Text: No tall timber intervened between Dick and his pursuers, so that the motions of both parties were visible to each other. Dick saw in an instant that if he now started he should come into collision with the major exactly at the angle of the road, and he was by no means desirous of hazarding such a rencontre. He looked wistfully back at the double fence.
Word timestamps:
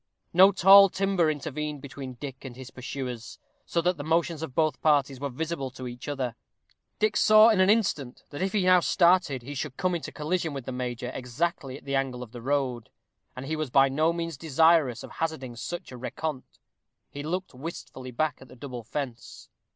No 0.33 0.51
tall 0.51 0.89
timber 0.89 1.29
intervened 1.29 1.79
between 1.79 2.15
Dick 2.15 2.43
and 2.43 2.55
his 2.55 2.71
pursuers, 2.71 3.37
so 3.67 3.81
that 3.83 3.97
the 3.97 4.03
motions 4.03 4.41
of 4.41 4.55
both 4.55 4.81
parties 4.81 5.19
were 5.19 5.29
visible 5.29 5.69
to 5.69 5.87
each 5.87 6.07
other. 6.07 6.35
Dick 6.97 7.15
saw 7.15 7.49
in 7.49 7.59
an 7.61 7.69
instant 7.69 8.23
that 8.31 8.41
if 8.41 8.51
he 8.51 8.63
now 8.63 8.79
started 8.79 9.43
he 9.43 9.53
should 9.53 9.77
come 9.77 9.93
into 9.93 10.11
collision 10.11 10.55
with 10.55 10.65
the 10.65 10.71
major 10.71 11.11
exactly 11.13 11.77
at 11.77 11.85
the 11.85 11.93
angle 11.95 12.23
of 12.23 12.31
the 12.31 12.41
road, 12.41 12.89
and 13.35 13.45
he 13.45 13.55
was 13.55 13.69
by 13.69 13.89
no 13.89 14.11
means 14.11 14.37
desirous 14.37 15.03
of 15.03 15.11
hazarding 15.11 15.55
such 15.55 15.91
a 15.91 15.97
rencontre. 15.99 16.47
He 17.11 17.21
looked 17.21 17.53
wistfully 17.53 18.09
back 18.09 18.39
at 18.41 18.47
the 18.47 18.55
double 18.55 18.83
fence. 18.83 19.49